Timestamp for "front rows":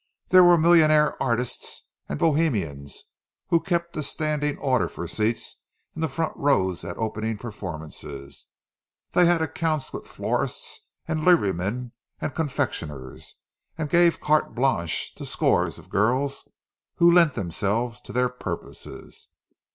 6.09-6.83